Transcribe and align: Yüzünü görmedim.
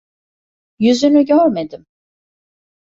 Yüzünü 0.79 1.25
görmedim. 1.25 1.85